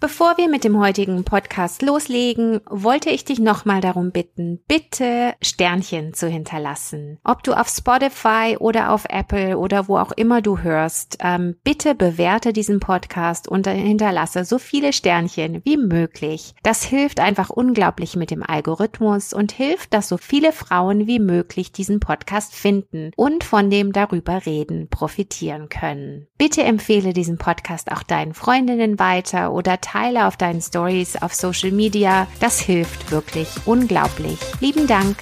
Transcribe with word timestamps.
Bevor 0.00 0.38
wir 0.38 0.48
mit 0.48 0.64
dem 0.64 0.80
heutigen 0.80 1.24
Podcast 1.24 1.82
loslegen, 1.82 2.62
wollte 2.70 3.10
ich 3.10 3.26
dich 3.26 3.38
nochmal 3.38 3.82
darum 3.82 4.12
bitten, 4.12 4.58
bitte 4.66 5.34
Sternchen 5.42 6.14
zu 6.14 6.26
hinterlassen. 6.26 7.18
Ob 7.22 7.42
du 7.42 7.52
auf 7.52 7.68
Spotify 7.68 8.56
oder 8.58 8.92
auf 8.92 9.04
Apple 9.10 9.58
oder 9.58 9.88
wo 9.88 9.98
auch 9.98 10.12
immer 10.12 10.40
du 10.40 10.60
hörst, 10.60 11.18
ähm, 11.20 11.56
bitte 11.64 11.94
bewerte 11.94 12.54
diesen 12.54 12.80
Podcast 12.80 13.46
und 13.46 13.68
hinterlasse 13.68 14.46
so 14.46 14.58
viele 14.58 14.94
Sternchen 14.94 15.60
wie 15.64 15.76
möglich. 15.76 16.54
Das 16.62 16.82
hilft 16.82 17.20
einfach 17.20 17.50
unglaublich 17.50 18.16
mit 18.16 18.30
dem 18.30 18.42
Algorithmus 18.42 19.34
und 19.34 19.52
hilft, 19.52 19.92
dass 19.92 20.08
so 20.08 20.16
viele 20.16 20.52
Frauen 20.52 21.08
wie 21.08 21.18
möglich 21.18 21.72
diesen 21.72 22.00
Podcast 22.00 22.54
finden 22.54 23.10
und 23.16 23.44
von 23.44 23.68
dem 23.68 23.92
darüber 23.92 24.46
reden 24.46 24.88
profitieren 24.88 25.68
können. 25.68 26.26
Bitte 26.38 26.62
empfehle 26.62 27.12
diesen 27.12 27.36
Podcast 27.36 27.92
auch 27.92 28.02
deinen 28.02 28.32
Freundinnen 28.32 28.98
weiter 28.98 29.52
oder 29.52 29.78
teile 29.90 30.26
auf 30.26 30.36
deinen 30.36 30.60
Stories 30.60 31.16
auf 31.16 31.34
Social 31.34 31.72
Media. 31.72 32.26
Das 32.38 32.60
hilft 32.60 33.10
wirklich 33.10 33.48
unglaublich. 33.64 34.38
Lieben 34.60 34.86
Dank. 34.86 35.16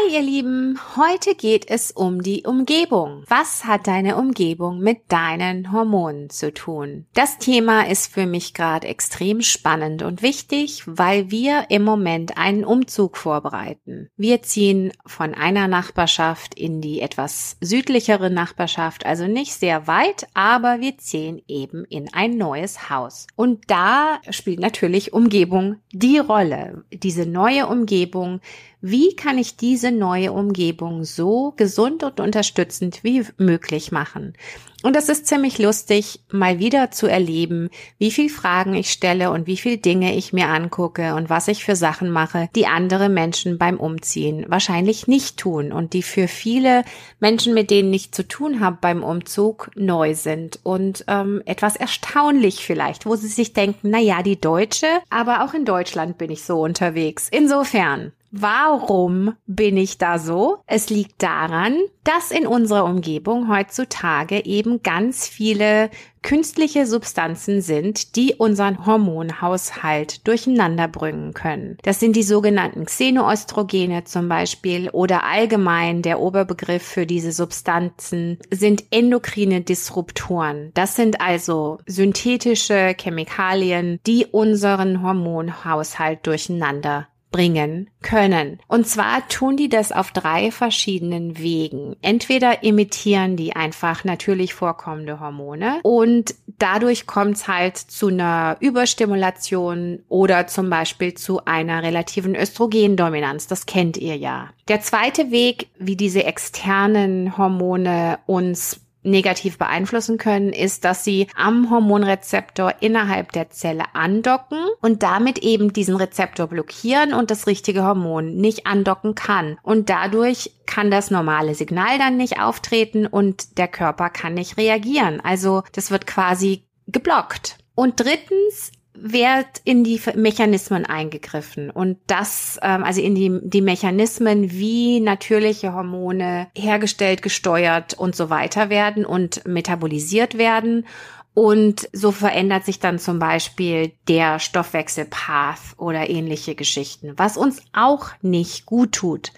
Hi 0.00 0.14
ihr 0.14 0.22
Lieben, 0.22 0.78
heute 0.96 1.34
geht 1.34 1.68
es 1.68 1.90
um 1.90 2.22
die 2.22 2.44
Umgebung. 2.46 3.24
Was 3.28 3.64
hat 3.64 3.86
deine 3.86 4.16
Umgebung 4.16 4.78
mit 4.80 4.98
deinen 5.08 5.72
Hormonen 5.72 6.30
zu 6.30 6.52
tun? 6.54 7.06
Das 7.14 7.38
Thema 7.38 7.86
ist 7.86 8.12
für 8.12 8.26
mich 8.26 8.54
gerade 8.54 8.86
extrem 8.86 9.42
spannend 9.42 10.02
und 10.02 10.22
wichtig, 10.22 10.82
weil 10.86 11.30
wir 11.30 11.66
im 11.68 11.82
Moment 11.82 12.38
einen 12.38 12.64
Umzug 12.64 13.16
vorbereiten. 13.16 14.08
Wir 14.16 14.42
ziehen 14.42 14.92
von 15.06 15.34
einer 15.34 15.68
Nachbarschaft 15.68 16.54
in 16.54 16.80
die 16.80 17.00
etwas 17.00 17.56
südlichere 17.60 18.30
Nachbarschaft, 18.30 19.04
also 19.06 19.26
nicht 19.26 19.52
sehr 19.52 19.86
weit, 19.86 20.26
aber 20.34 20.80
wir 20.80 20.98
ziehen 20.98 21.42
eben 21.46 21.84
in 21.84 22.12
ein 22.12 22.36
neues 22.36 22.90
Haus. 22.90 23.26
Und 23.36 23.70
da 23.70 24.20
spielt 24.30 24.60
natürlich 24.60 25.12
Umgebung 25.12 25.76
die 25.92 26.18
Rolle. 26.18 26.84
Diese 26.92 27.26
neue 27.26 27.66
Umgebung 27.66 28.40
wie 28.80 29.14
kann 29.14 29.38
ich 29.38 29.56
diese 29.56 29.90
neue 29.90 30.32
Umgebung 30.32 31.04
so 31.04 31.52
gesund 31.56 32.02
und 32.02 32.20
unterstützend 32.20 33.04
wie 33.04 33.24
möglich 33.36 33.92
machen? 33.92 34.34
Und 34.82 34.96
es 34.96 35.10
ist 35.10 35.26
ziemlich 35.26 35.58
lustig, 35.58 36.20
mal 36.30 36.58
wieder 36.58 36.90
zu 36.90 37.06
erleben, 37.06 37.68
wie 37.98 38.10
viel 38.10 38.30
Fragen 38.30 38.74
ich 38.74 38.90
stelle 38.90 39.30
und 39.30 39.46
wie 39.46 39.58
viel 39.58 39.76
Dinge 39.76 40.16
ich 40.16 40.32
mir 40.32 40.46
angucke 40.46 41.14
und 41.16 41.28
was 41.28 41.48
ich 41.48 41.64
für 41.64 41.76
Sachen 41.76 42.10
mache, 42.10 42.48
die 42.56 42.66
andere 42.66 43.10
Menschen 43.10 43.58
beim 43.58 43.78
Umziehen 43.78 44.46
wahrscheinlich 44.48 45.06
nicht 45.06 45.36
tun 45.36 45.70
und 45.72 45.92
die 45.92 46.02
für 46.02 46.28
viele 46.28 46.84
Menschen, 47.18 47.52
mit 47.52 47.70
denen 47.70 47.92
ich 47.92 48.12
zu 48.12 48.26
tun 48.26 48.60
habe 48.60 48.78
beim 48.80 49.02
Umzug, 49.02 49.70
neu 49.74 50.14
sind 50.14 50.60
und 50.62 51.04
ähm, 51.08 51.42
etwas 51.44 51.76
erstaunlich 51.76 52.64
vielleicht, 52.64 53.04
wo 53.04 53.16
sie 53.16 53.28
sich 53.28 53.52
denken, 53.52 53.90
na 53.90 53.98
ja, 53.98 54.22
die 54.22 54.40
Deutsche, 54.40 54.86
aber 55.10 55.44
auch 55.44 55.52
in 55.52 55.66
Deutschland 55.66 56.16
bin 56.16 56.30
ich 56.30 56.42
so 56.44 56.62
unterwegs. 56.62 57.28
Insofern, 57.30 58.12
Warum 58.32 59.34
bin 59.46 59.76
ich 59.76 59.98
da 59.98 60.20
so? 60.20 60.58
Es 60.66 60.88
liegt 60.88 61.20
daran, 61.20 61.76
dass 62.04 62.30
in 62.30 62.46
unserer 62.46 62.84
Umgebung 62.84 63.52
heutzutage 63.52 64.44
eben 64.44 64.82
ganz 64.84 65.26
viele 65.26 65.90
künstliche 66.22 66.86
Substanzen 66.86 67.60
sind, 67.60 68.14
die 68.14 68.34
unseren 68.34 68.86
Hormonhaushalt 68.86 70.26
durcheinander 70.28 70.86
bringen 70.86 71.34
können. 71.34 71.76
Das 71.82 71.98
sind 71.98 72.14
die 72.14 72.22
sogenannten 72.22 72.84
Xenoöstrogene 72.84 74.04
zum 74.04 74.28
Beispiel 74.28 74.90
oder 74.90 75.24
allgemein 75.24 76.02
der 76.02 76.20
Oberbegriff 76.20 76.82
für 76.82 77.06
diese 77.06 77.32
Substanzen 77.32 78.38
sind 78.50 78.84
endokrine 78.90 79.62
Disruptoren. 79.62 80.70
Das 80.74 80.94
sind 80.94 81.20
also 81.20 81.78
synthetische 81.86 82.94
Chemikalien, 82.98 83.98
die 84.06 84.26
unseren 84.26 85.02
Hormonhaushalt 85.02 86.26
durcheinander 86.26 87.08
bringen 87.30 87.90
können. 88.02 88.58
Und 88.66 88.86
zwar 88.86 89.26
tun 89.28 89.56
die 89.56 89.68
das 89.68 89.92
auf 89.92 90.10
drei 90.12 90.50
verschiedenen 90.50 91.38
Wegen. 91.38 91.96
Entweder 92.02 92.62
imitieren 92.62 93.36
die 93.36 93.54
einfach 93.54 94.04
natürlich 94.04 94.54
vorkommende 94.54 95.20
Hormone 95.20 95.80
und 95.82 96.34
dadurch 96.58 97.06
kommt 97.06 97.36
es 97.36 97.48
halt 97.48 97.76
zu 97.76 98.08
einer 98.08 98.56
Überstimulation 98.60 100.00
oder 100.08 100.46
zum 100.46 100.70
Beispiel 100.70 101.14
zu 101.14 101.44
einer 101.44 101.82
relativen 101.82 102.34
Östrogendominanz. 102.34 103.46
Das 103.46 103.66
kennt 103.66 103.96
ihr 103.96 104.16
ja. 104.16 104.50
Der 104.68 104.80
zweite 104.80 105.30
Weg, 105.30 105.68
wie 105.78 105.96
diese 105.96 106.24
externen 106.24 107.36
Hormone 107.36 108.18
uns 108.26 108.80
negativ 109.02 109.58
beeinflussen 109.58 110.18
können, 110.18 110.52
ist, 110.52 110.84
dass 110.84 111.04
sie 111.04 111.28
am 111.34 111.70
Hormonrezeptor 111.70 112.74
innerhalb 112.80 113.32
der 113.32 113.50
Zelle 113.50 113.84
andocken 113.94 114.58
und 114.80 115.02
damit 115.02 115.38
eben 115.38 115.72
diesen 115.72 115.96
Rezeptor 115.96 116.48
blockieren 116.48 117.14
und 117.14 117.30
das 117.30 117.46
richtige 117.46 117.84
Hormon 117.84 118.36
nicht 118.36 118.66
andocken 118.66 119.14
kann. 119.14 119.58
Und 119.62 119.88
dadurch 119.90 120.52
kann 120.66 120.90
das 120.90 121.10
normale 121.10 121.54
Signal 121.54 121.98
dann 121.98 122.16
nicht 122.16 122.40
auftreten 122.40 123.06
und 123.06 123.58
der 123.58 123.68
Körper 123.68 124.10
kann 124.10 124.34
nicht 124.34 124.56
reagieren. 124.56 125.20
Also 125.20 125.62
das 125.72 125.90
wird 125.90 126.06
quasi 126.06 126.64
geblockt. 126.86 127.58
Und 127.74 128.00
drittens 128.00 128.72
wird 128.94 129.46
in 129.64 129.84
die 129.84 130.00
Mechanismen 130.14 130.84
eingegriffen 130.84 131.70
und 131.70 131.98
das, 132.06 132.58
ähm, 132.62 132.82
also 132.84 133.00
in 133.00 133.14
die, 133.14 133.38
die 133.42 133.62
Mechanismen, 133.62 134.50
wie 134.50 135.00
natürliche 135.00 135.72
Hormone 135.72 136.48
hergestellt, 136.56 137.22
gesteuert 137.22 137.94
und 137.94 138.16
so 138.16 138.30
weiter 138.30 138.70
werden 138.70 139.04
und 139.04 139.46
metabolisiert 139.46 140.38
werden. 140.38 140.86
Und 141.32 141.88
so 141.92 142.10
verändert 142.10 142.64
sich 142.64 142.80
dann 142.80 142.98
zum 142.98 143.20
Beispiel 143.20 143.92
der 144.08 144.40
Stoffwechselpath 144.40 145.78
oder 145.78 146.10
ähnliche 146.10 146.56
Geschichten, 146.56 147.12
was 147.16 147.36
uns 147.36 147.62
auch 147.72 148.10
nicht 148.20 148.66
gut 148.66 148.92
tut. 148.92 149.32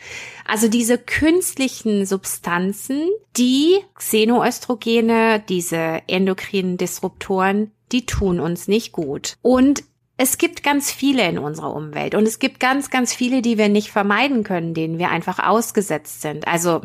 Also 0.47 0.69
diese 0.69 0.97
künstlichen 0.97 2.07
Substanzen, 2.07 3.09
die 3.37 3.77
Xenoöstrogene, 3.95 5.45
diese 5.47 6.01
endokrinen 6.07 6.79
Disruptoren, 6.79 7.73
die 7.93 8.07
tun 8.07 8.41
uns 8.41 8.69
nicht 8.69 8.93
gut. 8.93 9.37
Und 9.43 9.85
es 10.17 10.39
gibt 10.39 10.63
ganz 10.63 10.91
viele 10.91 11.29
in 11.29 11.39
unserer 11.39 11.75
Umwelt 11.75 12.15
und 12.15 12.27
es 12.27 12.39
gibt 12.39 12.61
ganz, 12.61 12.91
ganz 12.91 13.15
viele, 13.15 13.43
die 13.43 13.59
wir 13.59 13.69
nicht 13.69 13.91
vermeiden 13.91 14.45
können, 14.45 14.75
denen 14.75 14.99
wir 14.99 15.11
einfach 15.11 15.39
ausgesetzt 15.39 16.23
sind. 16.23 16.47
Also 16.47 16.83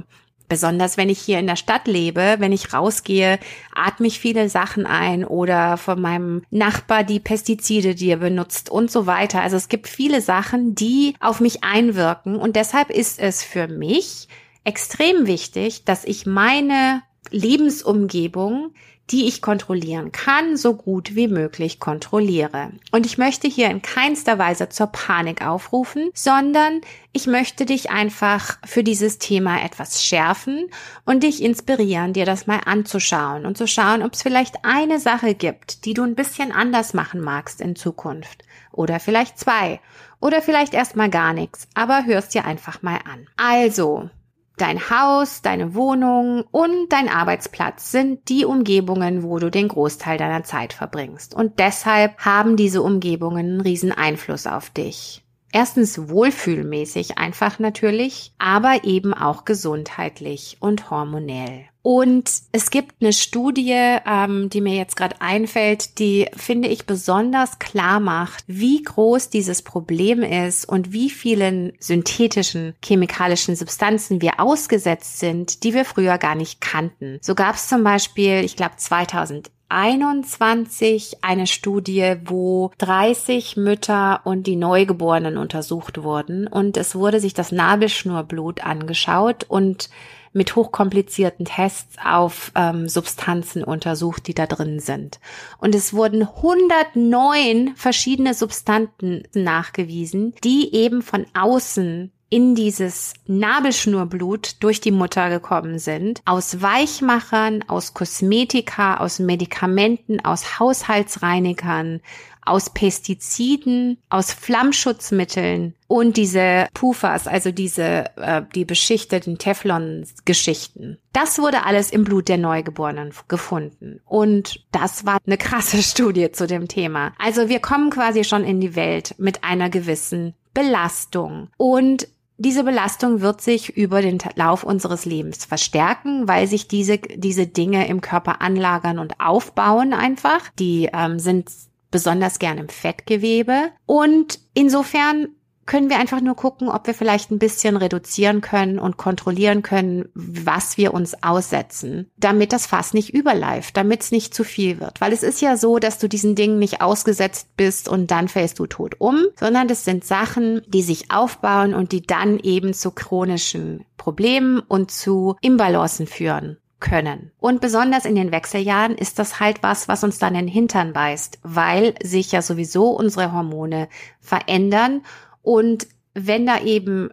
Besonders 0.50 0.96
wenn 0.96 1.10
ich 1.10 1.20
hier 1.20 1.40
in 1.40 1.48
der 1.48 1.58
Stadt 1.58 1.88
lebe, 1.88 2.38
wenn 2.40 2.54
ich 2.54 2.74
rausgehe, 2.74 3.38
atme 3.76 4.08
ich 4.08 4.20
viele 4.20 4.48
Sachen 4.48 4.86
ein 4.86 5.26
oder 5.26 5.76
von 5.76 6.00
meinem 6.00 6.44
Nachbar 6.50 7.04
die 7.04 7.20
Pestizide, 7.20 7.96
die 7.96 8.10
er 8.10 8.18
benutzt 8.18 8.70
und 8.70 8.90
so 8.90 9.06
weiter. 9.06 9.42
Also 9.42 9.58
es 9.58 9.68
gibt 9.68 9.90
viele 9.90 10.22
Sachen, 10.22 10.74
die 10.74 11.16
auf 11.20 11.42
mich 11.42 11.66
einwirken 11.66 12.38
und 12.38 12.56
deshalb 12.56 12.92
ist 12.92 13.20
es 13.20 13.44
für 13.44 13.68
mich 13.68 14.30
extrem 14.64 15.28
wichtig, 15.28 15.84
dass 15.84 16.06
ich 16.06 16.26
meine 16.26 17.02
Lebensumgebung 17.32 18.72
die 19.10 19.28
ich 19.28 19.42
kontrollieren 19.42 20.12
kann, 20.12 20.58
so 20.58 20.74
gut 20.76 21.16
wie 21.16 21.28
möglich 21.28 21.80
kontrolliere. 21.80 22.72
Und 22.92 23.06
ich 23.06 23.18
möchte 23.18 23.48
hier 23.48 23.70
in 23.70 23.82
keinster 23.82 24.38
Weise 24.38 24.70
zur 24.70 24.88
Panik 24.88 25.46
aufrufen, 25.46 26.10
sondern 26.14 26.82
ich 27.14 27.26
möchte 27.26 27.66
dich 27.66 27.90
einfach 27.90 28.58
für 28.66 28.84
dieses 28.84 29.18
Thema 29.18 29.64
etwas 29.64 30.04
schärfen 30.04 30.70
und 31.06 31.24
dich 31.24 31.42
inspirieren, 31.42 32.14
dir 32.14 32.26
das 32.26 32.48
mal 32.48 32.62
anzuschauen 32.66 33.46
und 33.46 33.58
zu 33.58 33.68
schauen, 33.68 34.04
ob 34.04 34.14
es 34.14 34.24
vielleicht 34.24 34.66
eine 34.66 35.00
Sache 35.00 35.36
gibt, 35.36 35.86
die 35.86 35.94
du 35.94 36.04
ein 36.04 36.16
bisschen 36.16 36.52
anders 36.52 36.94
machen 36.94 37.22
magst 37.22 37.62
in 37.62 37.76
Zukunft. 37.76 38.44
Oder 38.74 39.00
vielleicht 39.00 39.40
zwei. 39.40 39.80
Oder 40.20 40.42
vielleicht 40.42 40.74
erstmal 40.74 41.10
gar 41.10 41.34
nichts. 41.34 41.68
Aber 41.74 42.06
hörst 42.06 42.34
dir 42.34 42.46
einfach 42.46 42.84
mal 42.84 43.00
an. 43.12 43.28
Also, 43.38 44.10
Dein 44.58 44.90
Haus, 44.90 45.44
deine 45.44 45.76
Wohnung 45.76 46.44
und 46.50 46.90
dein 46.90 47.10
Arbeitsplatz 47.10 47.92
sind 47.92 48.28
die 48.28 48.44
Umgebungen, 48.44 49.22
wo 49.22 49.38
du 49.38 49.52
den 49.52 49.68
Großteil 49.68 50.18
deiner 50.18 50.44
Zeit 50.44 50.74
verbringst. 50.74 51.36
Und 51.36 51.60
deshalb 51.60 52.18
haben 52.18 52.58
diese 52.58 52.82
Umgebungen 52.82 53.46
einen 53.46 53.62
riesen 53.62 53.92
Einfluss 53.92 54.48
auf 54.48 54.72
dich. 54.72 55.24
Erstens 55.52 56.10
wohlfühlmäßig 56.10 57.18
einfach 57.18 57.60
natürlich, 57.60 58.34
aber 58.38 58.84
eben 58.84 59.14
auch 59.14 59.46
gesundheitlich 59.46 60.58
und 60.60 60.90
hormonell. 60.90 61.66
Und 61.90 62.30
es 62.52 62.70
gibt 62.70 62.96
eine 63.00 63.14
Studie, 63.14 63.72
ähm, 64.06 64.50
die 64.50 64.60
mir 64.60 64.76
jetzt 64.76 64.98
gerade 64.98 65.22
einfällt, 65.22 66.00
die 66.00 66.28
finde 66.36 66.68
ich 66.68 66.86
besonders 66.86 67.60
klar 67.60 68.02
macht, 68.02 68.44
wie 68.46 68.84
groß 68.84 69.30
dieses 69.30 69.62
Problem 69.62 70.22
ist 70.22 70.68
und 70.68 70.92
wie 70.92 71.10
vielen 71.10 71.72
synthetischen 71.80 72.76
chemikalischen 72.84 73.56
Substanzen 73.56 74.22
wir 74.22 74.42
ausgesetzt 74.42 75.20
sind, 75.20 75.64
die 75.64 75.74
wir 75.74 75.86
früher 75.86 76.18
gar 76.18 76.36
nicht 76.36 76.60
kannten. 76.60 77.20
So 77.22 77.36
gab 77.36 77.56
es 77.56 77.70
zum 77.70 77.86
Beispiel, 77.86 78.44
ich 78.44 78.58
glaube 78.58 78.76
2000 78.76 79.50
21 79.70 81.18
eine 81.22 81.48
Studie, 81.48 82.16
wo 82.26 82.72
30 82.78 83.58
Mütter 83.58 84.22
und 84.24 84.48
die 84.48 84.56
Neugeborenen 84.56 85.38
untersucht 85.38 86.04
wurden 86.04 86.48
und 86.48 86.78
es 86.78 86.96
wurde 86.96 87.20
sich 87.20 87.34
das 87.34 87.52
Nabelschnurblut 87.52 88.64
angeschaut 88.64 89.46
und 89.48 89.90
mit 90.34 90.56
hochkomplizierten 90.56 91.46
Tests 91.46 91.96
auf 92.04 92.52
ähm, 92.56 92.88
Substanzen 92.88 93.64
untersucht, 93.64 94.28
die 94.28 94.36
da 94.36 94.46
drin 94.46 94.80
sind. 94.80 95.20
Und 95.58 95.76
es 95.76 95.94
wurden 95.94 96.22
109 96.22 97.76
verschiedene 97.76 98.34
Substanzen 98.34 99.28
nachgewiesen, 99.34 100.36
die 100.44 100.74
eben 100.74 101.02
von 101.02 101.26
außen 101.34 102.12
in 102.30 102.56
dieses 102.56 103.14
Nabelschnurblut 103.26 104.62
durch 104.62 104.82
die 104.82 104.92
Mutter 104.92 105.30
gekommen 105.30 105.80
sind, 105.80 106.22
aus 106.26 106.62
Weichmachern, 106.62 107.64
aus 107.68 107.94
Kosmetika, 107.94 108.98
aus 108.98 109.20
Medikamenten, 109.20 110.24
aus 110.24 110.60
Haushaltsreinigern, 110.60 112.02
aus 112.48 112.70
Pestiziden, 112.70 113.98
aus 114.10 114.32
Flammschutzmitteln 114.32 115.76
und 115.88 116.18
diese 116.18 116.68
Pufas, 116.74 117.28
also 117.28 117.52
diese 117.52 118.06
äh, 118.16 118.42
die 118.56 118.66
beschichteten 118.66 119.38
Teflon-Geschichten. 119.38 120.98
Das 121.14 121.40
wurde 121.40 121.66
alles 121.66 121.92
im 121.92 122.04
Blut 122.04 122.30
der 122.30 122.38
Neugeborenen 122.38 123.12
gefunden 123.28 124.00
und 124.06 124.64
das 124.72 125.06
war 125.06 125.18
eine 125.26 125.38
krasse 125.38 125.78
Studie 125.84 126.32
zu 126.32 126.48
dem 126.48 126.68
Thema. 126.68 127.14
Also 127.20 127.50
wir 127.50 127.60
kommen 127.60 127.90
quasi 127.90 128.24
schon 128.24 128.44
in 128.44 128.62
die 128.62 128.76
Welt 128.76 129.16
mit 129.18 129.44
einer 129.44 129.70
gewissen 129.70 130.34
Belastung 130.54 131.50
und 131.58 132.08
diese 132.38 132.64
Belastung 132.64 133.22
wird 133.22 133.42
sich 133.42 133.76
über 133.76 134.02
den 134.02 134.20
Lauf 134.36 134.64
unseres 134.64 135.06
Lebens 135.06 135.46
verstärken, 135.46 136.28
weil 136.28 136.48
sich 136.48 136.68
diese, 136.68 137.00
diese 137.00 137.48
Dinge 137.48 137.88
im 137.88 138.02
Körper 138.02 138.42
anlagern 138.42 139.00
und 139.00 139.20
aufbauen 139.20 139.94
einfach. 139.94 140.50
Die 140.60 140.90
ähm, 140.94 141.20
sind 141.20 141.50
besonders 141.90 142.38
gern 142.40 142.58
im 142.58 142.70
Fettgewebe. 142.70 143.72
Und 143.86 144.40
insofern 144.54 145.30
können 145.68 145.90
wir 145.90 146.00
einfach 146.00 146.22
nur 146.22 146.36
gucken, 146.36 146.70
ob 146.70 146.88
wir 146.88 146.96
vielleicht 146.96 147.30
ein 147.30 147.38
bisschen 147.38 147.78
reduzieren 147.78 148.42
können 148.42 148.80
und 148.80 148.98
kontrollieren 148.98 149.62
können, 149.62 150.10
was 150.16 150.78
wir 150.78 150.94
uns 150.94 151.22
aussetzen, 151.22 152.10
damit 152.18 152.54
das 152.54 152.66
Fass 152.66 152.94
nicht 152.94 153.14
überläuft, 153.14 153.78
damit 153.78 154.02
es 154.02 154.12
nicht 154.12 154.34
zu 154.34 154.44
viel 154.44 154.80
wird. 154.80 155.00
Weil 155.00 155.14
es 155.14 155.22
ist 155.22 155.42
ja 155.42 155.58
so, 155.58 155.78
dass 155.78 156.00
du 156.00 156.10
diesen 156.10 156.34
Dingen 156.34 156.58
nicht 156.58 156.82
ausgesetzt 156.82 157.50
bist 157.58 157.88
und 157.88 158.10
dann 158.10 158.30
fällst 158.30 158.58
du 158.58 158.66
tot 158.66 158.96
um, 159.00 159.26
sondern 159.40 159.68
das 159.68 159.86
sind 159.86 160.06
Sachen, 160.06 160.62
die 160.68 160.82
sich 160.82 161.12
aufbauen 161.12 161.76
und 161.76 161.92
die 161.92 162.02
dann 162.02 162.40
eben 162.40 162.74
zu 162.74 162.92
chronischen 162.92 163.86
Problemen 163.98 164.60
und 164.60 164.90
zu 164.90 165.36
Imbalancen 165.42 166.08
führen 166.08 166.58
können. 166.80 167.32
Und 167.40 167.60
besonders 167.60 168.06
in 168.06 168.16
den 168.16 168.32
Wechseljahren 168.32 168.96
ist 168.96 169.20
das 169.20 169.40
halt 169.40 169.64
was, 169.64 169.88
was 169.88 170.04
uns 170.04 170.20
dann 170.20 170.36
in 170.36 170.46
den 170.46 170.48
Hintern 170.48 170.94
beißt, 170.94 171.40
weil 171.44 171.96
sich 172.04 172.32
ja 172.32 172.42
sowieso 172.42 172.92
unsere 172.92 173.34
Hormone 173.34 173.90
verändern 174.20 175.02
und 175.48 175.88
wenn 176.14 176.46
da 176.46 176.60
eben 176.60 177.10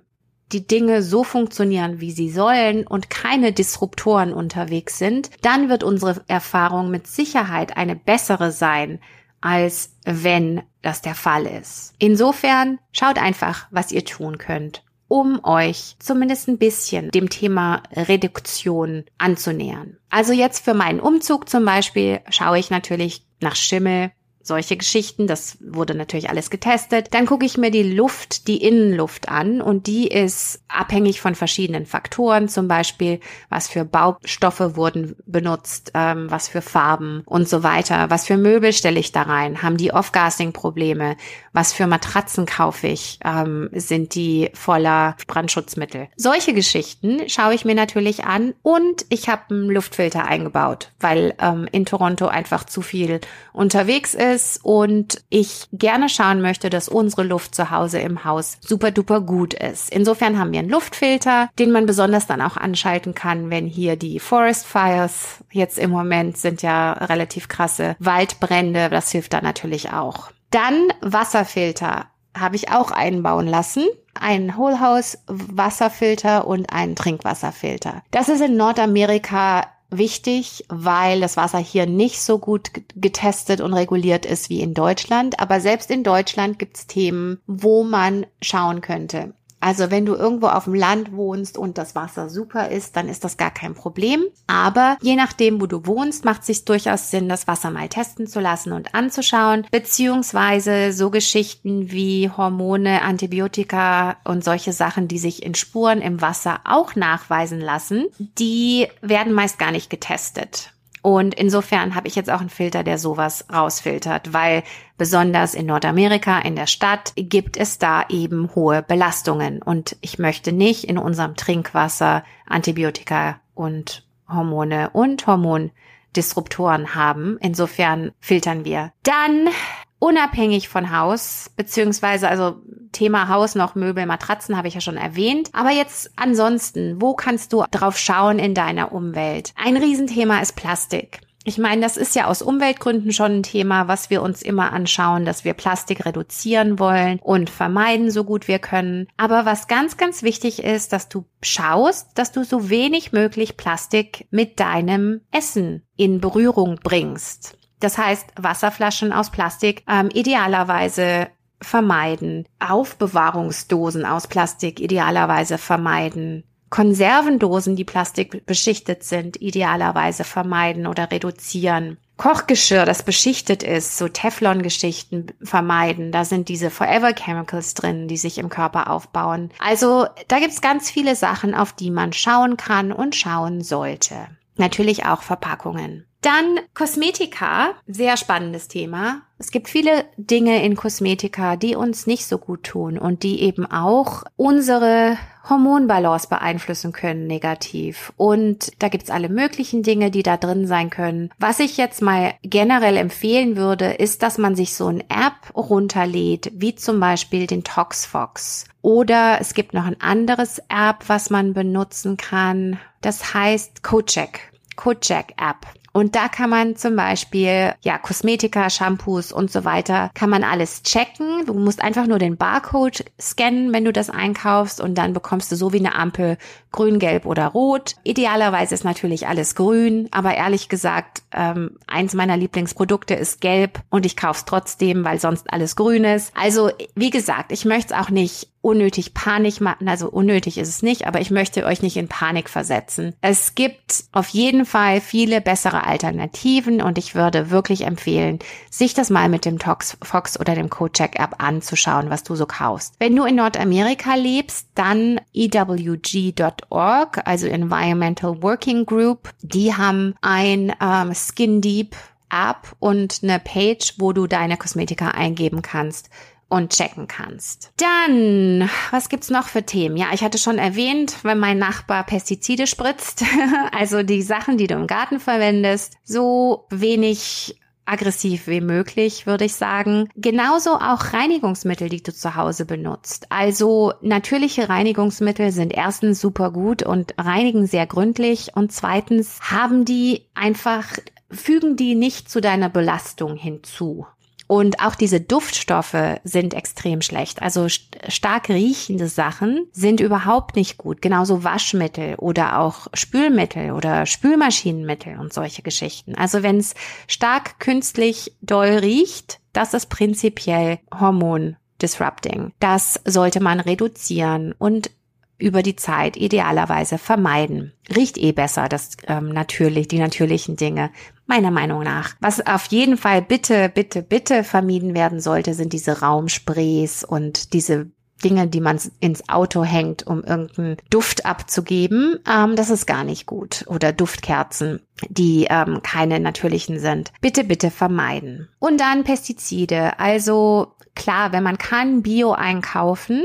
die 0.50 0.66
Dinge 0.66 1.04
so 1.04 1.22
funktionieren, 1.22 2.00
wie 2.00 2.10
sie 2.10 2.30
sollen 2.32 2.84
und 2.84 3.08
keine 3.08 3.52
Disruptoren 3.52 4.32
unterwegs 4.32 4.98
sind, 4.98 5.30
dann 5.42 5.68
wird 5.68 5.84
unsere 5.84 6.24
Erfahrung 6.26 6.90
mit 6.90 7.06
Sicherheit 7.06 7.76
eine 7.76 7.94
bessere 7.94 8.50
sein, 8.50 8.98
als 9.40 9.94
wenn 10.04 10.62
das 10.82 11.00
der 11.00 11.14
Fall 11.14 11.46
ist. 11.46 11.94
Insofern 12.00 12.80
schaut 12.90 13.18
einfach, 13.18 13.68
was 13.70 13.92
ihr 13.92 14.04
tun 14.04 14.36
könnt, 14.38 14.82
um 15.06 15.38
euch 15.44 15.94
zumindest 16.00 16.48
ein 16.48 16.58
bisschen 16.58 17.12
dem 17.12 17.30
Thema 17.30 17.84
Reduktion 17.92 19.04
anzunähern. 19.16 19.98
Also 20.10 20.32
jetzt 20.32 20.64
für 20.64 20.74
meinen 20.74 20.98
Umzug 20.98 21.48
zum 21.48 21.64
Beispiel 21.64 22.18
schaue 22.30 22.58
ich 22.58 22.70
natürlich 22.70 23.24
nach 23.40 23.54
Schimmel, 23.54 24.10
solche 24.44 24.76
Geschichten. 24.76 25.26
Das 25.26 25.56
wurde 25.60 25.94
natürlich 25.94 26.28
alles 26.30 26.50
getestet. 26.50 27.08
Dann 27.12 27.26
gucke 27.26 27.46
ich 27.46 27.56
mir 27.56 27.70
die 27.70 27.82
Luft, 27.82 28.46
die 28.46 28.62
Innenluft 28.62 29.28
an 29.28 29.60
und 29.60 29.86
die 29.86 30.06
ist 30.06 30.60
abhängig 30.68 31.20
von 31.20 31.34
verschiedenen 31.34 31.86
Faktoren, 31.86 32.48
zum 32.48 32.68
Beispiel 32.68 33.20
was 33.48 33.68
für 33.68 33.84
Baustoffe 33.84 34.76
wurden 34.76 35.16
benutzt, 35.26 35.92
ähm, 35.94 36.30
was 36.30 36.48
für 36.48 36.62
Farben 36.62 37.22
und 37.24 37.48
so 37.48 37.62
weiter. 37.62 38.10
Was 38.10 38.26
für 38.26 38.36
Möbel 38.36 38.72
stelle 38.72 39.00
ich 39.00 39.12
da 39.12 39.22
rein? 39.22 39.62
Haben 39.62 39.78
die 39.78 39.92
Off-Gassing-Probleme? 39.92 41.16
Was 41.52 41.72
für 41.72 41.86
Matratzen 41.86 42.46
kaufe 42.46 42.88
ich? 42.88 43.18
Ähm, 43.24 43.70
sind 43.72 44.14
die 44.14 44.50
voller 44.52 45.16
Brandschutzmittel? 45.26 46.08
Solche 46.16 46.52
Geschichten 46.52 47.28
schaue 47.28 47.54
ich 47.54 47.64
mir 47.64 47.74
natürlich 47.74 48.24
an 48.24 48.54
und 48.62 49.06
ich 49.08 49.28
habe 49.28 49.54
einen 49.54 49.70
Luftfilter 49.70 50.26
eingebaut, 50.26 50.90
weil 51.00 51.34
ähm, 51.40 51.66
in 51.72 51.86
Toronto 51.86 52.26
einfach 52.26 52.64
zu 52.64 52.82
viel 52.82 53.20
unterwegs 53.52 54.14
ist 54.14 54.33
ist 54.34 54.60
und 54.62 55.22
ich 55.30 55.66
gerne 55.72 56.08
schauen 56.08 56.40
möchte, 56.40 56.70
dass 56.70 56.88
unsere 56.88 57.22
Luft 57.22 57.54
zu 57.54 57.70
Hause 57.70 58.00
im 58.00 58.24
Haus 58.24 58.58
super 58.60 58.90
duper 58.90 59.20
gut 59.20 59.54
ist. 59.54 59.90
Insofern 59.90 60.38
haben 60.38 60.52
wir 60.52 60.58
einen 60.58 60.70
Luftfilter, 60.70 61.48
den 61.58 61.70
man 61.70 61.86
besonders 61.86 62.26
dann 62.26 62.42
auch 62.42 62.56
anschalten 62.56 63.14
kann, 63.14 63.50
wenn 63.50 63.66
hier 63.66 63.96
die 63.96 64.18
Forest 64.18 64.66
Fires 64.66 65.44
jetzt 65.50 65.78
im 65.78 65.90
Moment 65.90 66.36
sind 66.36 66.62
ja 66.62 66.92
relativ 66.92 67.48
krasse 67.48 67.96
Waldbrände. 67.98 68.90
Das 68.90 69.10
hilft 69.10 69.32
da 69.32 69.40
natürlich 69.40 69.92
auch. 69.92 70.30
Dann 70.50 70.88
Wasserfilter 71.00 72.06
habe 72.36 72.56
ich 72.56 72.70
auch 72.70 72.90
einbauen 72.90 73.46
lassen. 73.46 73.84
Einen 74.14 74.56
Whole 74.56 74.80
House 74.80 75.18
Wasserfilter 75.26 76.46
und 76.46 76.72
einen 76.72 76.94
Trinkwasserfilter. 76.94 78.02
Das 78.10 78.28
ist 78.28 78.40
in 78.40 78.56
Nordamerika 78.56 79.64
wichtig, 79.90 80.64
weil 80.68 81.20
das 81.20 81.36
Wasser 81.36 81.58
hier 81.58 81.86
nicht 81.86 82.20
so 82.20 82.38
gut 82.38 82.70
getestet 82.94 83.60
und 83.60 83.74
reguliert 83.74 84.26
ist 84.26 84.50
wie 84.50 84.60
in 84.60 84.74
Deutschland. 84.74 85.40
Aber 85.40 85.60
selbst 85.60 85.90
in 85.90 86.04
Deutschland 86.04 86.58
gibt 86.58 86.76
es 86.76 86.86
Themen, 86.86 87.40
wo 87.46 87.84
man 87.84 88.26
schauen 88.40 88.80
könnte. 88.80 89.34
Also 89.64 89.90
wenn 89.90 90.04
du 90.04 90.14
irgendwo 90.14 90.48
auf 90.48 90.64
dem 90.64 90.74
Land 90.74 91.12
wohnst 91.12 91.56
und 91.56 91.78
das 91.78 91.94
Wasser 91.94 92.28
super 92.28 92.68
ist, 92.68 92.96
dann 92.96 93.08
ist 93.08 93.24
das 93.24 93.38
gar 93.38 93.50
kein 93.50 93.74
Problem. 93.74 94.22
Aber 94.46 94.98
je 95.00 95.16
nachdem, 95.16 95.58
wo 95.58 95.64
du 95.64 95.86
wohnst, 95.86 96.26
macht 96.26 96.42
es 96.42 96.48
sich 96.48 96.64
durchaus 96.66 97.10
Sinn, 97.10 97.30
das 97.30 97.48
Wasser 97.48 97.70
mal 97.70 97.88
testen 97.88 98.26
zu 98.26 98.40
lassen 98.40 98.72
und 98.72 98.94
anzuschauen, 98.94 99.66
beziehungsweise 99.70 100.92
so 100.92 101.08
Geschichten 101.08 101.90
wie 101.90 102.28
Hormone, 102.28 103.00
Antibiotika 103.00 104.18
und 104.24 104.44
solche 104.44 104.74
Sachen, 104.74 105.08
die 105.08 105.18
sich 105.18 105.42
in 105.42 105.54
Spuren 105.54 106.02
im 106.02 106.20
Wasser 106.20 106.60
auch 106.64 106.94
nachweisen 106.94 107.58
lassen, 107.58 108.08
die 108.18 108.88
werden 109.00 109.32
meist 109.32 109.58
gar 109.58 109.70
nicht 109.70 109.88
getestet. 109.88 110.74
Und 111.04 111.34
insofern 111.34 111.94
habe 111.94 112.08
ich 112.08 112.14
jetzt 112.14 112.30
auch 112.30 112.40
einen 112.40 112.48
Filter, 112.48 112.82
der 112.82 112.96
sowas 112.96 113.44
rausfiltert, 113.52 114.32
weil 114.32 114.62
besonders 114.96 115.54
in 115.54 115.66
Nordamerika, 115.66 116.38
in 116.38 116.56
der 116.56 116.66
Stadt, 116.66 117.12
gibt 117.14 117.58
es 117.58 117.76
da 117.76 118.06
eben 118.08 118.54
hohe 118.54 118.82
Belastungen. 118.82 119.60
Und 119.60 119.98
ich 120.00 120.18
möchte 120.18 120.50
nicht 120.50 120.84
in 120.84 120.96
unserem 120.96 121.36
Trinkwasser 121.36 122.24
Antibiotika 122.46 123.38
und 123.52 124.06
Hormone 124.30 124.88
und 124.94 125.26
Hormondisruptoren 125.26 126.94
haben. 126.94 127.36
Insofern 127.42 128.12
filtern 128.18 128.64
wir. 128.64 128.90
Dann 129.02 129.50
unabhängig 129.98 130.70
von 130.70 130.90
Haus, 130.90 131.50
beziehungsweise 131.54 132.30
also 132.30 132.62
Thema 132.94 133.28
Haus 133.28 133.54
noch 133.54 133.74
Möbel, 133.74 134.06
Matratzen 134.06 134.56
habe 134.56 134.68
ich 134.68 134.74
ja 134.74 134.80
schon 134.80 134.96
erwähnt. 134.96 135.50
Aber 135.52 135.70
jetzt 135.70 136.10
ansonsten, 136.16 137.02
wo 137.02 137.14
kannst 137.14 137.52
du 137.52 137.64
drauf 137.70 137.98
schauen 137.98 138.38
in 138.38 138.54
deiner 138.54 138.92
Umwelt? 138.92 139.52
Ein 139.62 139.76
Riesenthema 139.76 140.40
ist 140.40 140.56
Plastik. 140.56 141.20
Ich 141.46 141.58
meine, 141.58 141.82
das 141.82 141.98
ist 141.98 142.14
ja 142.14 142.24
aus 142.24 142.40
Umweltgründen 142.40 143.12
schon 143.12 143.40
ein 143.40 143.42
Thema, 143.42 143.86
was 143.86 144.08
wir 144.08 144.22
uns 144.22 144.40
immer 144.40 144.72
anschauen, 144.72 145.26
dass 145.26 145.44
wir 145.44 145.52
Plastik 145.52 146.06
reduzieren 146.06 146.78
wollen 146.78 147.18
und 147.22 147.50
vermeiden, 147.50 148.10
so 148.10 148.24
gut 148.24 148.48
wir 148.48 148.58
können. 148.58 149.08
Aber 149.18 149.44
was 149.44 149.68
ganz, 149.68 149.98
ganz 149.98 150.22
wichtig 150.22 150.64
ist, 150.64 150.94
dass 150.94 151.10
du 151.10 151.26
schaust, 151.42 152.08
dass 152.14 152.32
du 152.32 152.44
so 152.44 152.70
wenig 152.70 153.12
möglich 153.12 153.58
Plastik 153.58 154.26
mit 154.30 154.58
deinem 154.58 155.20
Essen 155.30 155.82
in 155.96 156.18
Berührung 156.18 156.80
bringst. 156.82 157.58
Das 157.78 157.98
heißt, 157.98 158.32
Wasserflaschen 158.40 159.12
aus 159.12 159.30
Plastik 159.30 159.84
ähm, 159.86 160.08
idealerweise 160.14 161.28
vermeiden. 161.60 162.46
Aufbewahrungsdosen 162.58 164.04
aus 164.04 164.26
Plastik 164.26 164.80
idealerweise 164.80 165.58
vermeiden. 165.58 166.44
Konservendosen, 166.70 167.76
die 167.76 167.84
Plastik 167.84 168.46
beschichtet 168.46 169.04
sind, 169.04 169.40
idealerweise 169.40 170.24
vermeiden 170.24 170.88
oder 170.88 171.10
reduzieren. 171.10 171.98
Kochgeschirr, 172.16 172.84
das 172.84 173.02
beschichtet 173.04 173.62
ist, 173.62 173.96
so 173.96 174.08
Teflon-Geschichten 174.08 175.26
vermeiden. 175.42 176.10
Da 176.10 176.24
sind 176.24 176.48
diese 176.48 176.70
Forever 176.70 177.12
Chemicals 177.12 177.74
drin, 177.74 178.08
die 178.08 178.16
sich 178.16 178.38
im 178.38 178.48
Körper 178.48 178.90
aufbauen. 178.90 179.50
Also 179.58 180.06
da 180.28 180.38
gibt's 180.38 180.60
ganz 180.60 180.90
viele 180.90 181.16
Sachen, 181.16 181.54
auf 181.54 181.72
die 181.72 181.90
man 181.90 182.12
schauen 182.12 182.56
kann 182.56 182.92
und 182.92 183.14
schauen 183.14 183.62
sollte. 183.62 184.28
Natürlich 184.56 185.06
auch 185.06 185.22
Verpackungen. 185.22 186.06
Dann 186.24 186.58
Kosmetika, 186.72 187.74
sehr 187.86 188.16
spannendes 188.16 188.66
Thema. 188.66 189.20
Es 189.36 189.50
gibt 189.50 189.68
viele 189.68 190.06
Dinge 190.16 190.64
in 190.64 190.74
Kosmetika, 190.74 191.56
die 191.56 191.76
uns 191.76 192.06
nicht 192.06 192.24
so 192.24 192.38
gut 192.38 192.62
tun 192.62 192.96
und 192.96 193.22
die 193.22 193.42
eben 193.42 193.70
auch 193.70 194.22
unsere 194.36 195.18
Hormonbalance 195.46 196.28
beeinflussen 196.28 196.92
können 196.92 197.26
negativ. 197.26 198.10
Und 198.16 198.72
da 198.78 198.88
gibt's 198.88 199.10
alle 199.10 199.28
möglichen 199.28 199.82
Dinge, 199.82 200.10
die 200.10 200.22
da 200.22 200.38
drin 200.38 200.66
sein 200.66 200.88
können. 200.88 201.30
Was 201.38 201.60
ich 201.60 201.76
jetzt 201.76 202.00
mal 202.00 202.32
generell 202.40 202.96
empfehlen 202.96 203.58
würde, 203.58 203.92
ist, 203.92 204.22
dass 204.22 204.38
man 204.38 204.56
sich 204.56 204.72
so 204.72 204.86
eine 204.86 205.02
App 205.10 205.54
runterlädt, 205.54 206.52
wie 206.54 206.74
zum 206.74 207.00
Beispiel 207.00 207.46
den 207.46 207.64
ToxFox. 207.64 208.64
Oder 208.80 209.42
es 209.42 209.52
gibt 209.52 209.74
noch 209.74 209.84
ein 209.84 210.00
anderes 210.00 210.58
App, 210.70 211.04
was 211.06 211.28
man 211.28 211.52
benutzen 211.52 212.16
kann. 212.16 212.80
Das 213.02 213.34
heißt 213.34 213.82
CoCheck. 213.82 214.52
CoCheck 214.76 215.34
App. 215.36 215.66
Und 215.96 216.16
da 216.16 216.26
kann 216.28 216.50
man 216.50 216.74
zum 216.74 216.96
Beispiel, 216.96 217.72
ja, 217.82 217.98
Kosmetika, 217.98 218.68
Shampoos 218.68 219.30
und 219.30 219.52
so 219.52 219.64
weiter, 219.64 220.10
kann 220.14 220.28
man 220.28 220.42
alles 220.42 220.82
checken. 220.82 221.46
Du 221.46 221.54
musst 221.54 221.80
einfach 221.80 222.08
nur 222.08 222.18
den 222.18 222.36
Barcode 222.36 223.04
scannen, 223.20 223.72
wenn 223.72 223.84
du 223.84 223.92
das 223.92 224.10
einkaufst 224.10 224.80
und 224.80 224.98
dann 224.98 225.12
bekommst 225.12 225.52
du 225.52 225.56
so 225.56 225.72
wie 225.72 225.78
eine 225.78 225.94
Ampel 225.94 226.36
grün, 226.72 226.98
gelb 226.98 227.26
oder 227.26 227.46
rot. 227.46 227.94
Idealerweise 228.02 228.74
ist 228.74 228.82
natürlich 228.82 229.28
alles 229.28 229.54
grün, 229.54 230.08
aber 230.10 230.34
ehrlich 230.34 230.68
gesagt, 230.68 231.22
ähm, 231.32 231.78
eins 231.86 232.12
meiner 232.12 232.36
Lieblingsprodukte 232.36 233.14
ist 233.14 233.40
gelb 233.40 233.80
und 233.88 234.04
ich 234.04 234.16
kauf's 234.16 234.46
trotzdem, 234.46 235.04
weil 235.04 235.20
sonst 235.20 235.52
alles 235.52 235.76
grün 235.76 236.02
ist. 236.02 236.32
Also, 236.36 236.72
wie 236.96 237.10
gesagt, 237.10 237.52
ich 237.52 237.64
möchte 237.64 237.94
es 237.94 238.00
auch 238.00 238.10
nicht 238.10 238.48
unnötig 238.64 239.12
Panik 239.12 239.60
machen. 239.60 239.88
Also 239.88 240.08
unnötig 240.08 240.56
ist 240.56 240.68
es 240.68 240.82
nicht, 240.82 241.06
aber 241.06 241.20
ich 241.20 241.30
möchte 241.30 241.66
euch 241.66 241.82
nicht 241.82 241.96
in 241.96 242.08
Panik 242.08 242.48
versetzen. 242.48 243.14
Es 243.20 243.54
gibt 243.54 244.04
auf 244.12 244.28
jeden 244.28 244.64
Fall 244.64 245.00
viele 245.02 245.40
bessere 245.42 245.86
Alternativen 245.86 246.80
und 246.80 246.96
ich 246.96 247.14
würde 247.14 247.50
wirklich 247.50 247.82
empfehlen, 247.82 248.38
sich 248.70 248.94
das 248.94 249.10
mal 249.10 249.28
mit 249.28 249.44
dem 249.44 249.58
Tox 249.58 249.98
Fox 250.02 250.40
oder 250.40 250.54
dem 250.54 250.70
CoCheck 250.70 251.20
App 251.20 251.36
anzuschauen, 251.38 252.08
was 252.08 252.22
du 252.22 252.34
so 252.36 252.46
kaufst. 252.46 252.94
Wenn 252.98 253.14
du 253.14 253.24
in 253.24 253.36
Nordamerika 253.36 254.14
lebst, 254.14 254.68
dann 254.74 255.20
ewg.org, 255.34 257.22
also 257.26 257.46
Environmental 257.46 258.42
Working 258.42 258.86
Group, 258.86 259.28
die 259.42 259.74
haben 259.74 260.14
ein 260.22 260.72
ähm, 260.80 261.12
Skin 261.14 261.60
Deep 261.60 261.94
App 262.30 262.74
und 262.80 263.20
eine 263.22 263.38
Page, 263.38 263.94
wo 263.98 264.12
du 264.12 264.26
deine 264.26 264.56
Kosmetika 264.56 265.08
eingeben 265.08 265.60
kannst 265.62 266.08
und 266.48 266.72
checken 266.72 267.08
kannst. 267.08 267.72
Dann, 267.76 268.68
was 268.90 269.08
gibt's 269.08 269.30
noch 269.30 269.48
für 269.48 269.64
Themen? 269.64 269.96
Ja, 269.96 270.08
ich 270.12 270.22
hatte 270.22 270.38
schon 270.38 270.58
erwähnt, 270.58 271.16
wenn 271.22 271.38
mein 271.38 271.58
Nachbar 271.58 272.04
Pestizide 272.04 272.66
spritzt, 272.66 273.24
also 273.72 274.02
die 274.02 274.22
Sachen, 274.22 274.56
die 274.56 274.66
du 274.66 274.74
im 274.74 274.86
Garten 274.86 275.20
verwendest, 275.20 275.96
so 276.04 276.66
wenig 276.70 277.56
aggressiv 277.86 278.46
wie 278.46 278.60
möglich, 278.60 279.26
würde 279.26 279.44
ich 279.44 279.54
sagen. 279.54 280.08
Genauso 280.16 280.76
auch 280.76 281.12
Reinigungsmittel, 281.12 281.88
die 281.88 282.02
du 282.02 282.14
zu 282.14 282.34
Hause 282.34 282.64
benutzt. 282.64 283.26
Also 283.30 283.92
natürliche 284.00 284.68
Reinigungsmittel 284.68 285.50
sind 285.50 285.72
erstens 285.72 286.20
super 286.20 286.50
gut 286.50 286.82
und 286.82 287.14
reinigen 287.18 287.66
sehr 287.66 287.86
gründlich 287.86 288.52
und 288.54 288.72
zweitens 288.72 289.38
haben 289.42 289.84
die 289.84 290.26
einfach 290.34 290.86
fügen 291.30 291.76
die 291.76 291.94
nicht 291.94 292.30
zu 292.30 292.40
deiner 292.40 292.68
Belastung 292.68 293.36
hinzu. 293.36 294.06
Und 294.46 294.80
auch 294.80 294.94
diese 294.94 295.20
Duftstoffe 295.20 296.18
sind 296.24 296.54
extrem 296.54 297.00
schlecht. 297.00 297.40
Also 297.40 297.68
stark 297.68 298.48
riechende 298.48 299.08
Sachen 299.08 299.66
sind 299.72 300.00
überhaupt 300.00 300.56
nicht 300.56 300.76
gut. 300.76 301.00
Genauso 301.00 301.44
Waschmittel 301.44 302.16
oder 302.16 302.58
auch 302.58 302.88
Spülmittel 302.92 303.72
oder 303.72 304.06
Spülmaschinenmittel 304.06 305.18
und 305.18 305.32
solche 305.32 305.62
Geschichten. 305.62 306.14
Also 306.14 306.42
wenn 306.42 306.58
es 306.58 306.74
stark 307.08 307.58
künstlich 307.58 308.32
doll 308.42 308.68
riecht, 308.68 309.40
das 309.52 309.72
ist 309.72 309.86
prinzipiell 309.86 310.78
Hormon 310.92 311.56
disrupting. 311.80 312.52
Das 312.60 313.00
sollte 313.04 313.40
man 313.40 313.60
reduzieren 313.60 314.54
und 314.58 314.90
über 315.38 315.62
die 315.62 315.76
Zeit 315.76 316.16
idealerweise 316.16 316.96
vermeiden. 316.96 317.72
Riecht 317.94 318.18
eh 318.18 318.32
besser, 318.32 318.68
das 318.68 318.96
ähm, 319.06 319.30
natürlich, 319.30 319.88
die 319.88 319.98
natürlichen 319.98 320.56
Dinge, 320.56 320.90
meiner 321.26 321.50
Meinung 321.50 321.82
nach. 321.82 322.14
Was 322.20 322.46
auf 322.46 322.66
jeden 322.66 322.96
Fall 322.96 323.22
bitte, 323.22 323.68
bitte, 323.68 324.02
bitte 324.02 324.44
vermieden 324.44 324.94
werden 324.94 325.20
sollte, 325.20 325.54
sind 325.54 325.72
diese 325.72 326.00
Raumsprays 326.00 327.04
und 327.04 327.52
diese 327.52 327.90
Dinge, 328.22 328.46
die 328.48 328.60
man 328.60 328.80
ins 329.00 329.28
Auto 329.28 329.64
hängt, 329.64 330.06
um 330.06 330.24
irgendeinen 330.24 330.76
Duft 330.90 331.26
abzugeben. 331.26 332.18
Ähm, 332.28 332.56
das 332.56 332.70
ist 332.70 332.86
gar 332.86 333.04
nicht 333.04 333.26
gut. 333.26 333.64
Oder 333.68 333.92
Duftkerzen, 333.92 334.80
die 335.08 335.46
ähm, 335.50 335.80
keine 335.82 336.20
natürlichen 336.20 336.78
sind. 336.78 337.12
Bitte, 337.20 337.44
bitte 337.44 337.70
vermeiden. 337.70 338.48
Und 338.58 338.80
dann 338.80 339.04
Pestizide. 339.04 339.98
Also 339.98 340.74
klar, 340.94 341.32
wenn 341.32 341.42
man 341.42 341.58
kann, 341.58 342.02
Bio 342.02 342.32
einkaufen 342.32 343.24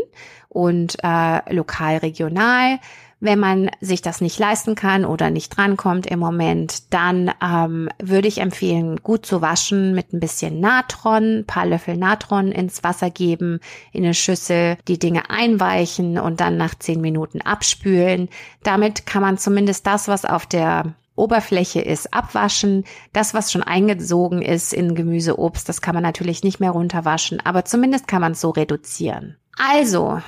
und 0.50 0.98
äh, 1.04 1.54
lokal, 1.54 1.98
regional. 1.98 2.80
Wenn 3.22 3.40
man 3.40 3.70
sich 3.82 4.02
das 4.02 4.22
nicht 4.22 4.40
leisten 4.40 4.76
kann 4.76 5.04
oder 5.04 5.30
nicht 5.30 5.50
drankommt 5.50 6.08
im 6.08 6.20
Moment, 6.20 6.94
dann 6.94 7.32
ähm, 7.44 7.90
würde 8.02 8.30
ich 8.30 8.40
empfehlen, 8.40 9.02
gut 9.04 9.26
zu 9.26 9.42
waschen 9.42 9.94
mit 9.94 10.14
ein 10.14 10.22
bisschen 10.22 10.62
Natron, 10.62 11.44
paar 11.46 11.66
Löffel 11.66 11.98
Natron 11.98 12.54
ins 12.54 12.82
Wasser 12.84 13.10
geben, 13.10 13.60
in 13.92 14.06
eine 14.06 14.14
Schüssel, 14.14 14.78
die 14.88 15.00
Dinge 15.00 15.30
einweichen 15.30 16.18
und 16.18 16.40
dann 16.40 16.56
nach 16.56 16.76
zehn 16.76 17.02
Minuten 17.02 17.42
abspülen. 17.42 18.30
Damit 18.64 19.06
kann 19.06 19.22
man 19.22 19.38
zumindest 19.38 19.86
das, 19.86 20.08
was 20.08 20.24
auf 20.24 20.46
der 20.46 20.94
Oberfläche 21.20 21.82
ist, 21.82 22.14
abwaschen. 22.14 22.86
Das, 23.12 23.34
was 23.34 23.52
schon 23.52 23.64
eingesogen 23.64 24.42
ist 24.42 24.74
in 24.74 24.96
Gemüse, 24.96 25.38
Obst, 25.38 25.68
das 25.68 25.82
kann 25.82 25.94
man 25.94 26.04
natürlich 26.04 26.44
nicht 26.44 26.62
mehr 26.62 26.72
runterwaschen, 26.72 27.42
aber 27.46 27.66
zumindest 27.66 28.08
kann 28.08 28.22
man 28.22 28.32
es 28.32 28.42
so 28.42 28.52
reduzieren. 28.52 29.36
Also, 29.58 30.22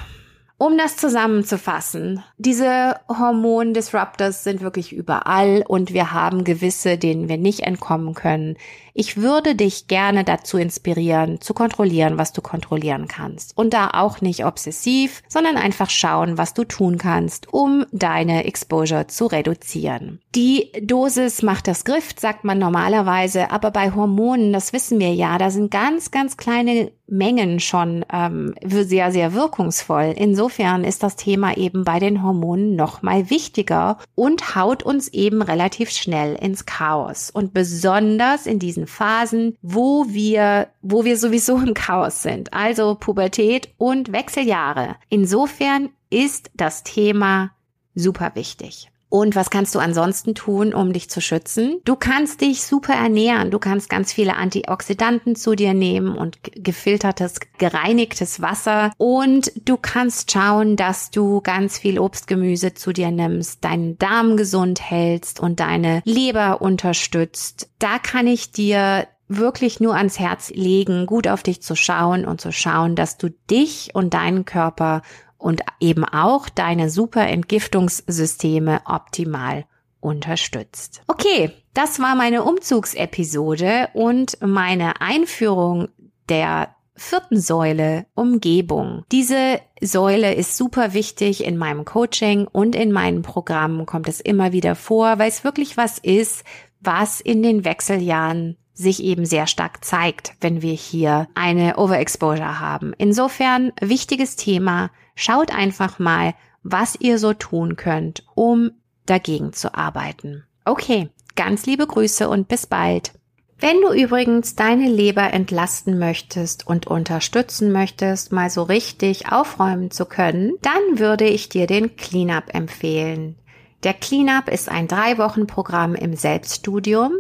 um 0.61 0.77
das 0.77 0.95
zusammenzufassen, 0.95 2.23
diese 2.37 2.97
Hormondisruptors 3.09 4.43
sind 4.43 4.61
wirklich 4.61 4.93
überall 4.93 5.63
und 5.67 5.91
wir 5.91 6.13
haben 6.13 6.43
gewisse, 6.43 6.99
denen 6.99 7.27
wir 7.27 7.37
nicht 7.37 7.61
entkommen 7.61 8.13
können. 8.13 8.57
Ich 8.93 9.17
würde 9.17 9.55
dich 9.55 9.87
gerne 9.87 10.23
dazu 10.23 10.59
inspirieren, 10.59 11.41
zu 11.41 11.55
kontrollieren, 11.55 12.19
was 12.19 12.31
du 12.31 12.41
kontrollieren 12.41 13.07
kannst. 13.07 13.57
Und 13.57 13.73
da 13.73 13.89
auch 13.93 14.21
nicht 14.21 14.45
obsessiv, 14.45 15.23
sondern 15.27 15.57
einfach 15.57 15.89
schauen, 15.89 16.37
was 16.37 16.53
du 16.53 16.63
tun 16.63 16.99
kannst, 16.99 17.51
um 17.51 17.87
deine 17.91 18.45
Exposure 18.45 19.07
zu 19.07 19.25
reduzieren. 19.25 20.19
Die 20.35 20.71
Dosis 20.83 21.41
macht 21.41 21.67
das 21.67 21.85
Griff, 21.85 22.13
sagt 22.19 22.43
man 22.43 22.59
normalerweise, 22.59 23.49
aber 23.49 23.71
bei 23.71 23.95
Hormonen, 23.95 24.53
das 24.53 24.73
wissen 24.73 24.99
wir 24.99 25.13
ja, 25.15 25.39
da 25.39 25.49
sind 25.49 25.71
ganz, 25.71 26.11
ganz 26.11 26.37
kleine 26.37 26.91
Mengen 27.07 27.59
schon 27.59 28.05
ähm, 28.11 28.55
sehr, 28.63 29.11
sehr 29.11 29.33
wirkungsvoll. 29.33 30.13
Insofern 30.15 30.50
ist 30.83 31.03
das 31.03 31.15
Thema 31.15 31.57
eben 31.57 31.83
bei 31.83 31.99
den 31.99 32.23
Hormonen 32.23 32.75
noch 32.75 33.01
mal 33.01 33.29
wichtiger 33.29 33.97
und 34.15 34.55
haut 34.55 34.83
uns 34.83 35.07
eben 35.09 35.41
relativ 35.41 35.89
schnell 35.89 36.35
ins 36.35 36.65
Chaos. 36.65 37.31
Und 37.31 37.53
besonders 37.53 38.45
in 38.45 38.59
diesen 38.59 38.87
Phasen, 38.87 39.55
wo 39.61 40.05
wir, 40.09 40.67
wo 40.81 41.05
wir 41.05 41.17
sowieso 41.17 41.57
im 41.57 41.73
Chaos 41.73 42.21
sind, 42.21 42.53
also 42.53 42.95
Pubertät 42.95 43.69
und 43.77 44.11
Wechseljahre. 44.11 44.95
Insofern 45.09 45.89
ist 46.09 46.51
das 46.53 46.83
Thema 46.83 47.51
super 47.95 48.31
wichtig. 48.35 48.90
Und 49.11 49.35
was 49.35 49.49
kannst 49.49 49.75
du 49.75 49.79
ansonsten 49.79 50.35
tun, 50.35 50.73
um 50.73 50.93
dich 50.93 51.09
zu 51.09 51.19
schützen? 51.19 51.81
Du 51.83 51.97
kannst 51.97 52.39
dich 52.39 52.63
super 52.63 52.93
ernähren. 52.93 53.51
Du 53.51 53.59
kannst 53.59 53.89
ganz 53.89 54.13
viele 54.13 54.37
Antioxidanten 54.37 55.35
zu 55.35 55.53
dir 55.53 55.73
nehmen 55.73 56.15
und 56.15 56.37
gefiltertes, 56.55 57.41
gereinigtes 57.57 58.41
Wasser. 58.41 58.91
Und 58.97 59.51
du 59.65 59.75
kannst 59.75 60.31
schauen, 60.31 60.77
dass 60.77 61.11
du 61.11 61.41
ganz 61.41 61.77
viel 61.77 61.99
Obstgemüse 61.99 62.73
zu 62.73 62.93
dir 62.93 63.11
nimmst, 63.11 63.65
deinen 63.65 63.97
Darm 63.97 64.37
gesund 64.37 64.79
hältst 64.79 65.41
und 65.41 65.59
deine 65.59 66.01
Leber 66.05 66.61
unterstützt. 66.61 67.69
Da 67.79 67.99
kann 67.99 68.27
ich 68.27 68.53
dir 68.53 69.07
wirklich 69.27 69.81
nur 69.81 69.95
ans 69.95 70.19
Herz 70.19 70.51
legen, 70.51 71.05
gut 71.05 71.27
auf 71.27 71.43
dich 71.43 71.61
zu 71.61 71.75
schauen 71.75 72.25
und 72.25 72.39
zu 72.39 72.51
schauen, 72.53 72.95
dass 72.95 73.17
du 73.17 73.29
dich 73.49 73.89
und 73.93 74.13
deinen 74.13 74.45
Körper 74.45 75.01
und 75.41 75.61
eben 75.79 76.05
auch 76.05 76.49
deine 76.49 76.89
super 76.89 77.27
Entgiftungssysteme 77.27 78.81
optimal 78.85 79.65
unterstützt. 79.99 81.01
Okay, 81.07 81.51
das 81.73 81.99
war 81.99 82.15
meine 82.15 82.43
Umzugsepisode 82.43 83.89
und 83.93 84.37
meine 84.41 85.01
Einführung 85.01 85.89
der 86.29 86.75
vierten 86.95 87.39
Säule 87.39 88.05
Umgebung. 88.13 89.03
Diese 89.11 89.59
Säule 89.81 90.35
ist 90.35 90.57
super 90.57 90.93
wichtig 90.93 91.43
in 91.43 91.57
meinem 91.57 91.85
Coaching 91.85 92.47
und 92.47 92.75
in 92.75 92.91
meinen 92.91 93.23
Programmen 93.23 93.85
kommt 93.85 94.07
es 94.07 94.21
immer 94.21 94.51
wieder 94.51 94.75
vor, 94.75 95.17
weil 95.17 95.29
es 95.29 95.43
wirklich 95.43 95.77
was 95.77 95.97
ist, 95.97 96.43
was 96.79 97.21
in 97.21 97.41
den 97.41 97.65
Wechseljahren 97.65 98.57
sich 98.81 99.03
eben 99.03 99.25
sehr 99.25 99.47
stark 99.47 99.85
zeigt, 99.85 100.33
wenn 100.41 100.61
wir 100.61 100.73
hier 100.73 101.27
eine 101.35 101.77
Overexposure 101.77 102.59
haben. 102.59 102.93
Insofern 102.97 103.71
wichtiges 103.79 104.35
Thema. 104.35 104.91
Schaut 105.15 105.55
einfach 105.55 105.99
mal, 105.99 106.33
was 106.63 106.95
ihr 106.99 107.19
so 107.19 107.33
tun 107.33 107.75
könnt, 107.75 108.23
um 108.35 108.71
dagegen 109.05 109.53
zu 109.53 109.73
arbeiten. 109.75 110.43
Okay, 110.65 111.09
ganz 111.35 111.65
liebe 111.65 111.87
Grüße 111.87 112.27
und 112.29 112.47
bis 112.47 112.67
bald. 112.67 113.13
Wenn 113.59 113.79
du 113.81 113.93
übrigens 113.93 114.55
deine 114.55 114.89
Leber 114.89 115.31
entlasten 115.33 115.99
möchtest 115.99 116.65
und 116.65 116.87
unterstützen 116.87 117.71
möchtest, 117.71 118.31
mal 118.31 118.49
so 118.49 118.63
richtig 118.63 119.31
aufräumen 119.31 119.91
zu 119.91 120.05
können, 120.05 120.53
dann 120.63 120.97
würde 120.97 121.25
ich 121.25 121.47
dir 121.47 121.67
den 121.67 121.95
Cleanup 121.95 122.55
empfehlen. 122.55 123.35
Der 123.83 123.93
Cleanup 123.93 124.49
ist 124.49 124.67
ein 124.67 124.87
drei 124.87 125.19
Wochen 125.19 125.45
Programm 125.45 125.93
im 125.93 126.15
Selbststudium, 126.15 127.13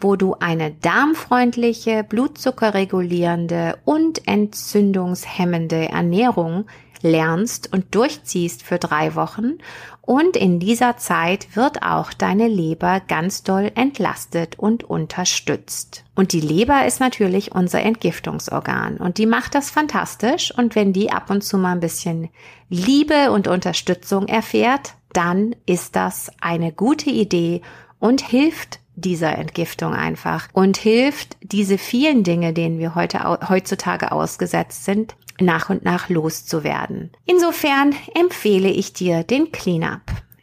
wo 0.00 0.16
du 0.16 0.34
eine 0.34 0.70
darmfreundliche, 0.70 2.04
blutzuckerregulierende 2.04 3.78
und 3.84 4.26
entzündungshemmende 4.26 5.88
Ernährung 5.88 6.66
lernst 7.02 7.72
und 7.72 7.94
durchziehst 7.94 8.62
für 8.62 8.78
drei 8.78 9.14
Wochen 9.14 9.58
und 10.02 10.36
in 10.36 10.58
dieser 10.58 10.96
Zeit 10.96 11.54
wird 11.54 11.82
auch 11.82 12.12
deine 12.12 12.48
Leber 12.48 13.00
ganz 13.06 13.42
doll 13.42 13.70
entlastet 13.74 14.58
und 14.58 14.82
unterstützt. 14.82 16.04
Und 16.16 16.32
die 16.32 16.40
Leber 16.40 16.84
ist 16.84 16.98
natürlich 16.98 17.52
unser 17.52 17.80
Entgiftungsorgan 17.82 18.96
und 18.96 19.18
die 19.18 19.26
macht 19.26 19.54
das 19.54 19.70
fantastisch 19.70 20.52
und 20.56 20.74
wenn 20.74 20.92
die 20.92 21.12
ab 21.12 21.30
und 21.30 21.44
zu 21.44 21.58
mal 21.58 21.72
ein 21.72 21.80
bisschen 21.80 22.28
Liebe 22.68 23.30
und 23.30 23.46
Unterstützung 23.46 24.26
erfährt, 24.26 24.94
dann 25.12 25.54
ist 25.66 25.96
das 25.96 26.30
eine 26.40 26.72
gute 26.72 27.10
Idee 27.10 27.62
und 27.98 28.20
hilft 28.20 28.80
dieser 28.94 29.36
Entgiftung 29.38 29.94
einfach 29.94 30.48
und 30.52 30.76
hilft 30.76 31.36
diese 31.42 31.78
vielen 31.78 32.24
Dinge, 32.24 32.52
denen 32.52 32.78
wir 32.78 32.94
heute 32.94 33.38
heutzutage 33.48 34.12
ausgesetzt 34.12 34.84
sind, 34.84 35.14
nach 35.40 35.70
und 35.70 35.84
nach 35.84 36.08
loszuwerden. 36.08 37.10
Insofern 37.24 37.94
empfehle 38.14 38.68
ich 38.68 38.92
dir 38.92 39.24
den 39.24 39.52
Cleanup. 39.52 40.02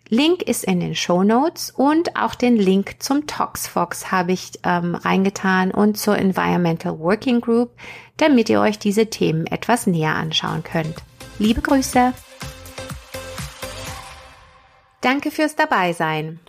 Link 0.09 0.41
ist 0.41 0.63
in 0.63 0.79
den 0.79 0.95
Show 0.95 1.23
Notes 1.23 1.71
und 1.71 2.15
auch 2.15 2.33
den 2.33 2.55
Link 2.55 2.95
zum 2.99 3.27
ToxFox 3.27 4.09
habe 4.09 4.31
ich 4.31 4.51
ähm, 4.63 4.95
reingetan 4.95 5.71
und 5.71 5.97
zur 5.97 6.17
Environmental 6.17 6.97
Working 6.99 7.41
Group, 7.41 7.71
damit 8.15 8.49
ihr 8.49 8.61
euch 8.61 8.79
diese 8.79 9.07
Themen 9.07 9.47
etwas 9.47 9.85
näher 9.85 10.15
anschauen 10.15 10.63
könnt. 10.63 10.95
Liebe 11.39 11.61
Grüße! 11.61 12.13
Danke 15.01 15.29
fürs 15.29 15.55
Dabeisein. 15.55 16.39